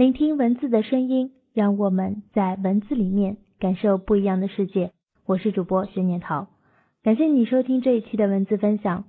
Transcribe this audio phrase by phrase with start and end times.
[0.00, 4.92] 聆听文字的声音，让我们在文字里面感受不一样的世界。
[5.26, 6.48] 我是主播玄念桃，
[7.02, 9.04] 感谢你收听这一期的文字分享。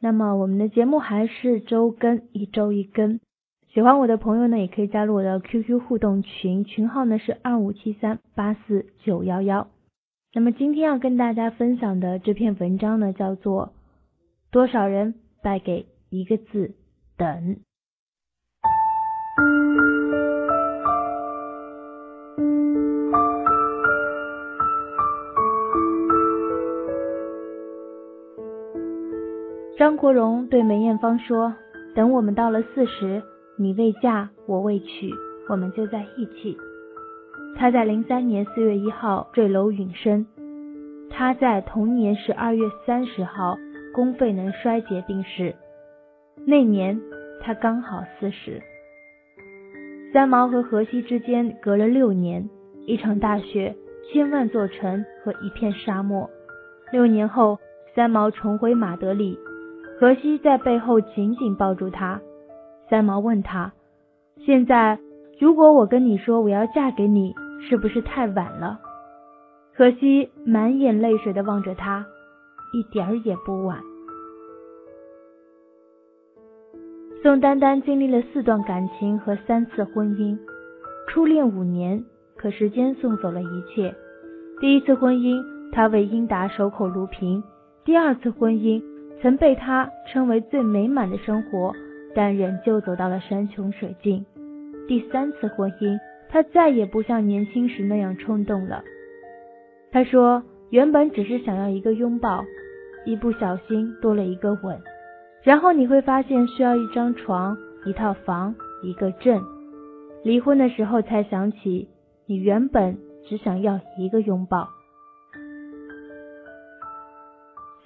[0.00, 3.20] 那么我们的节目还是周更，一周一更。
[3.72, 9.68] 喜欢我的朋友呢，也可以加入我的 QQ 互动群，群号呢是二五七三八四九幺幺。
[10.32, 13.72] 那么今天要跟大家分享的这篇文章呢，叫做
[14.50, 15.14] 多少人
[15.44, 16.74] 败给一个字
[17.16, 17.58] 等。
[29.76, 31.52] 张国荣对梅艳芳说
[31.96, 33.20] ：“等我们到了四十，
[33.56, 35.10] 你未嫁，我未娶，
[35.48, 36.56] 我们就在一起。”
[37.58, 40.26] 他在零三年四月一号坠楼殒身，
[41.10, 43.58] 他在同年十二月三十号
[43.92, 45.52] 宫肺能衰竭病逝。
[46.46, 47.00] 那年
[47.40, 48.62] 他刚好四十。
[50.12, 52.48] 三毛和荷西之间隔了六年，
[52.86, 53.74] 一场大雪，
[54.12, 56.30] 千万座城和一片沙漠。
[56.92, 57.58] 六年后，
[57.96, 59.36] 三毛重回马德里。
[59.98, 62.20] 荷西在背后紧紧抱住他。
[62.90, 63.72] 三毛问他
[64.44, 64.98] ：“现在，
[65.40, 67.34] 如果我跟你说我要嫁给你，
[67.68, 68.80] 是不是太晚了？”
[69.76, 72.04] 荷西满眼泪水的望着他，
[72.72, 73.80] 一点儿也不晚。
[77.22, 80.38] 宋丹丹经历了四段感情和三次婚姻，
[81.08, 82.04] 初恋五年，
[82.36, 83.94] 可时间送走了一切。
[84.60, 87.42] 第一次婚姻，她为英达守口如瓶；
[87.84, 88.82] 第二次婚姻。
[89.22, 91.74] 曾被他称为最美满的生活，
[92.14, 94.24] 但仍旧走到了山穷水尽。
[94.86, 95.98] 第三次婚姻，
[96.28, 98.84] 他再也不像年轻时那样冲动了。
[99.90, 102.44] 他说，原本只是想要一个拥抱，
[103.06, 104.78] 一不小心多了一个吻，
[105.42, 107.56] 然后你会发现需要一张床、
[107.86, 109.40] 一套房、一个镇。
[110.22, 111.88] 离婚的时候才想起，
[112.26, 114.68] 你原本只想要一个拥抱。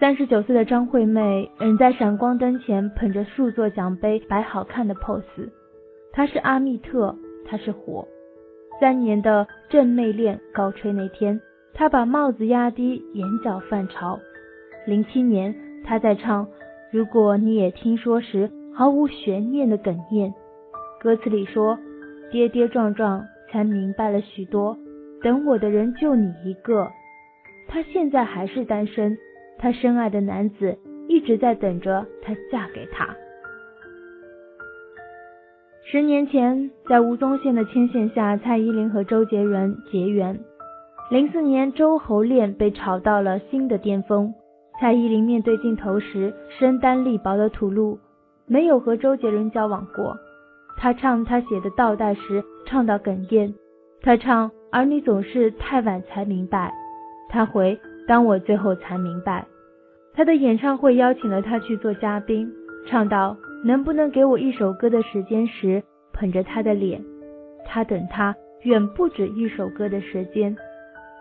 [0.01, 5.51] 三十九岁的张惠妹仍在闪光灯前捧着数座奖杯摆好看的 pose。
[6.13, 8.07] 她是阿密特，她是火。
[8.81, 11.41] 三年的正妹恋高吹那天，
[11.75, 14.21] 她把帽子压低，眼角泛潮。
[14.87, 15.53] 零七年，
[15.85, 16.47] 她在唱
[16.93, 20.33] 《如果你也听说》时毫无悬念的哽咽。
[21.01, 21.77] 歌词里说
[22.31, 24.79] ：“跌跌撞撞才明白了许多，
[25.25, 26.89] 等我的人就你一个。”
[27.67, 29.19] 她现在还是单身。
[29.59, 33.09] 她深爱的男子一直在等着她嫁给他。
[35.85, 40.39] 十年前，在吴宗宪的牵线下，蔡依林和周杰伦结缘。
[41.11, 44.35] 零四年，周侯恋被炒到了新的巅峰。
[44.79, 47.99] 蔡依林面对镜头时，身单力薄的吐露，
[48.47, 50.15] 没有和周杰伦交往过。
[50.77, 53.55] 她唱她写的倒带时，唱到哽咽。
[54.03, 56.73] 她唱，而你总是太晚才明白。
[57.31, 57.81] 他回。
[58.09, 59.47] 当我最后才明白，
[60.15, 62.51] 他的演唱会邀请了他去做嘉宾，
[62.87, 65.83] 唱到能不能给我一首歌的时间时，
[66.15, 67.05] 捧着他的脸，
[67.67, 70.57] 他等他远不止一首歌的时间。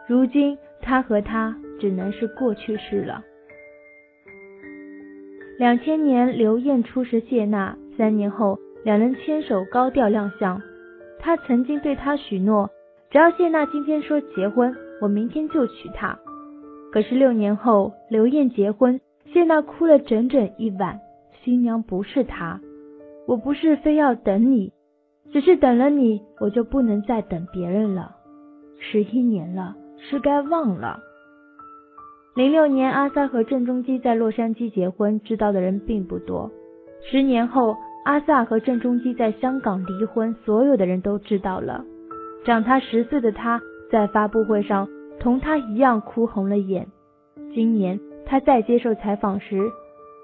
[0.07, 3.21] 如今他和他只能是过去式了。
[5.59, 10.61] 两千年刘燕初识谢娜，三年后两人牵手高调亮相。
[11.19, 12.69] 他曾经对她许诺，
[13.09, 16.17] 只要谢娜今天说结婚，我明天就娶她。
[16.97, 18.99] 可是六年后，刘燕结婚，
[19.31, 20.99] 谢娜哭了整整一晚。
[21.43, 22.59] 新娘不是她，
[23.27, 24.73] 我不是非要等你，
[25.31, 28.15] 只是等了你，我就不能再等别人了。
[28.79, 30.99] 十一年了，是该忘了。
[32.35, 36.49] 零六年，阿 sa 和郑中基在洛杉矶结婚，知道的人并不多。
[37.11, 41.85] 十年后，阿 sa 和郑中基在香港离婚，所有的人都知道了。
[42.43, 44.89] 长他十岁的他，在发布会上。
[45.19, 46.87] 同他一样哭红了眼。
[47.53, 49.59] 今年他再接受采访时，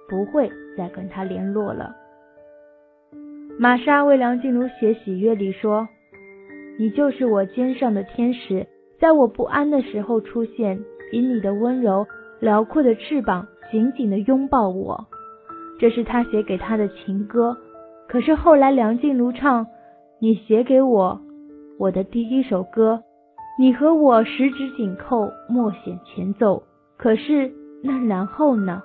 [0.09, 1.95] 不会再跟他联络了。
[3.59, 5.87] 玛莎为梁静茹写喜悦里说
[6.77, 8.65] ：“你就是我肩上的天使，
[8.99, 10.79] 在我不安的时候出现，
[11.11, 12.05] 以你的温柔
[12.39, 15.05] 辽阔的翅膀紧紧地拥抱我。”
[15.79, 17.57] 这是他写给他的情歌。
[18.07, 19.65] 可是后来梁静茹唱
[20.19, 21.21] ：“你写给我
[21.79, 23.03] 我的第一首歌。”
[23.59, 26.63] 你和我十指紧扣，默写前奏。
[26.97, 27.51] 可是
[27.83, 28.81] 那然后呢？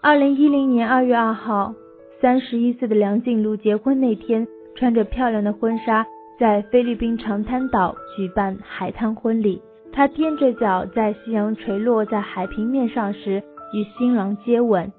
[0.00, 1.74] 二零一零年二月二号，
[2.20, 4.46] 三十一岁的梁静茹结婚那天，
[4.76, 6.06] 穿着漂亮的婚纱，
[6.38, 9.60] 在菲律宾长滩岛举办海滩婚礼。
[9.92, 13.42] 她踮着脚，在夕阳垂落在海平面上时，
[13.74, 14.92] 与新郎接吻。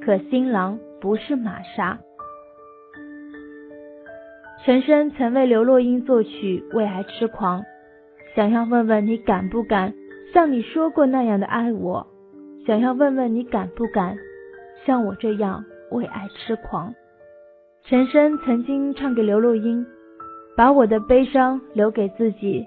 [0.00, 1.98] 可新郎不是玛莎。
[4.64, 7.60] 陈升曾为刘若英作曲《为爱痴狂》，
[8.38, 9.92] 想要问问你敢不敢
[10.32, 12.06] 像你说过那样的爱我？
[12.64, 14.16] 想要问问你敢不敢
[14.86, 16.94] 像我这样为爱痴狂？
[17.82, 19.84] 陈升曾经唱给刘若英
[20.56, 22.64] ：“把我的悲伤留给自己，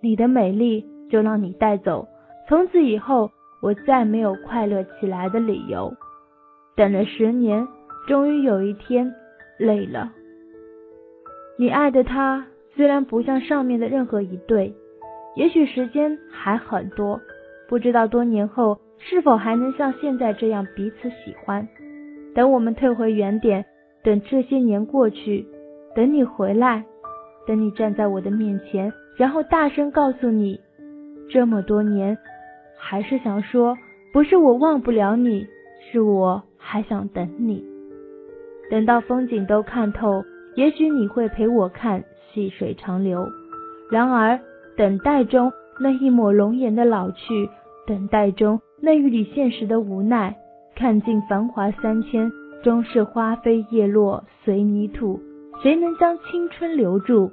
[0.00, 2.08] 你的美丽就让你带走。
[2.48, 3.30] 从此以后，
[3.62, 5.94] 我再没有快乐起来的理由。
[6.74, 7.68] 等了十年，
[8.08, 9.14] 终于有一天，
[9.56, 10.10] 累了。
[11.56, 14.74] 你爱的他虽然不像上面的任何一对，
[15.36, 17.20] 也许时间还很多，
[17.68, 21.66] 不知道多年后是否还能像现在这样彼此喜欢。
[22.34, 23.64] 等我们退回原点。”
[24.04, 25.46] 等这些年过去，
[25.94, 26.84] 等你回来，
[27.46, 30.58] 等你站在我的面前，然后大声告诉你，
[31.30, 32.18] 这么多年，
[32.76, 33.76] 还是想说，
[34.12, 35.46] 不是我忘不了你，
[35.88, 37.64] 是我还想等你。
[38.68, 40.24] 等到风景都看透，
[40.56, 42.02] 也许你会陪我看
[42.32, 43.24] 细水长流。
[43.88, 44.36] 然而，
[44.82, 47.48] 等待中那一抹容颜的老去，
[47.86, 50.36] 等待中那与你现实的无奈，
[50.74, 52.32] 看尽繁华三千。
[52.64, 55.20] 终是花飞叶落随泥土，
[55.62, 57.30] 谁能将青春留住？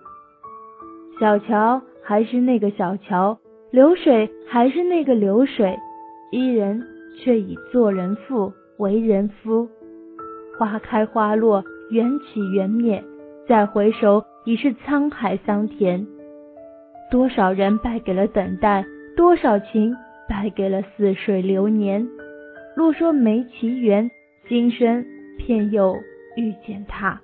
[1.20, 3.40] 小桥还是那个小桥，
[3.72, 5.76] 流水还是那个流水，
[6.32, 6.84] 伊人
[7.18, 9.68] 却已做人妇，为人夫。
[10.60, 13.04] 花开花落，缘起缘灭，
[13.48, 16.06] 再回首已是沧海桑田。
[17.10, 18.86] 多少人败给了等待，
[19.16, 19.96] 多少情
[20.28, 22.08] 败给了似水流年。
[22.76, 24.10] 若说没奇缘，
[24.48, 25.06] 今生。
[25.42, 25.96] 偏又
[26.36, 27.22] 遇见他。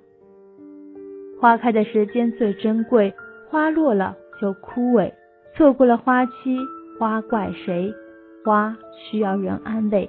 [1.38, 3.12] 花开的时间最珍贵，
[3.50, 5.12] 花落了就枯萎，
[5.54, 6.32] 错过了花期，
[6.98, 7.92] 花怪谁？
[8.42, 10.08] 花需要人安慰。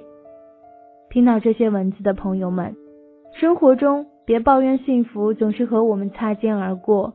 [1.10, 2.74] 听到这些文字的朋友们，
[3.34, 7.12] 生活中别抱怨幸福总是和我们擦肩而过，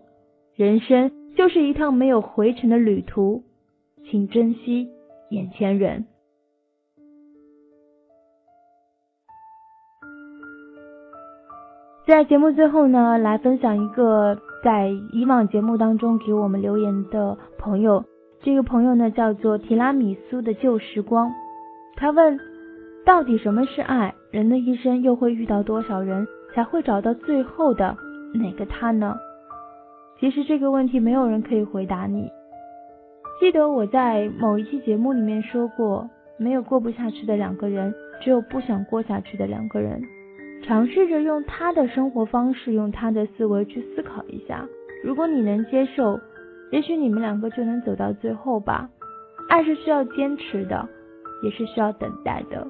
[0.56, 3.44] 人生就是一趟没有回程的旅途，
[4.06, 4.90] 请珍惜
[5.30, 6.06] 眼前人。
[12.06, 18.04] 在节目最后呢，来分享一个在以往节目当中给我们留言的朋友。
[18.42, 21.32] 这个朋友呢叫做提拉米苏的旧时光。
[21.96, 22.38] 他问：
[23.06, 24.14] 到底什么是爱？
[24.32, 27.96] 人的一生又会遇到多少人才会找到最后的
[28.34, 29.16] 哪个他呢？
[30.20, 32.32] 其实这个问题没有人可以回答你。
[33.40, 40.02] 记得我在某一期节目里面说过，没有过不下去的两个人，只有不想过下去的两个人。
[40.64, 44.66] 尝试着用他的生活方式，用他的思维去思考一下。
[45.04, 46.18] 如果你能接受，
[46.72, 48.90] 也许你们两个就能走到最后吧。
[49.50, 50.88] 爱是需要坚持的，
[51.44, 52.66] 也是需要等待的，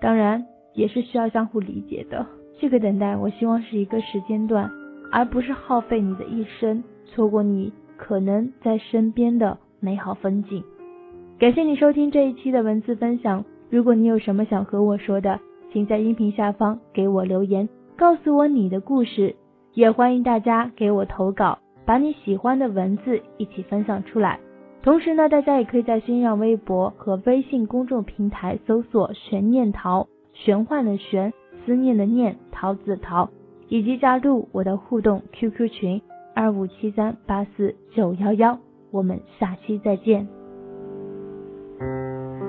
[0.00, 2.24] 当然也是需要相互理解的。
[2.60, 4.70] 这个等待，我希望是一个时间段，
[5.10, 10.62] 而不是耗费你的一生，错过你可能在身边的美好风景。
[11.38, 13.44] 感谢你收听这一期的文字分享。
[13.68, 15.40] 如果你有什么想和我说的，
[15.72, 19.34] 请在音频下方给我留言，告诉我你的故事，
[19.74, 24.38] 也欢迎大家给我投稿，把你喜欢的文字一起分享出来。
[24.82, 31.32] 同时呢，大家也可以在新浪微博和微信公众平台搜索“玄念桃”，玄幻的玄，
[31.64, 33.28] 思念的念，桃子桃，
[33.68, 36.02] 以及加入我的互动 QQ 群
[36.34, 38.58] 二五七三八四九幺幺。
[38.90, 40.26] 我们下期再见。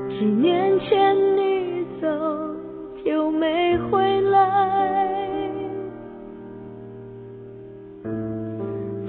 [0.09, 2.07] 几年前你走。
[3.05, 5.49] 就没回来，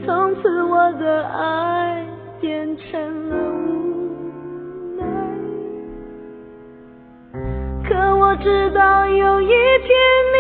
[0.07, 2.07] 从此我的爱
[2.41, 3.37] 变成了
[3.67, 5.05] 无奈。
[7.89, 9.89] 可我知道有一天
[10.33, 10.39] 你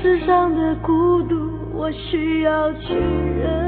[0.00, 1.34] 世上的孤独，
[1.74, 3.67] 我需要去忍。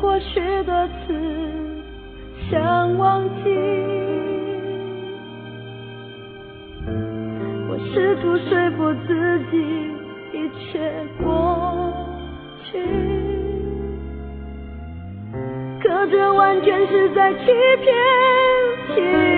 [0.00, 1.14] 过许多次
[2.50, 3.50] 想忘记，
[7.68, 9.56] 我试图说服自己
[10.32, 10.80] 一切
[11.22, 11.92] 过
[12.64, 12.80] 去，
[15.82, 17.46] 可这完全是在欺
[17.82, 19.37] 骗。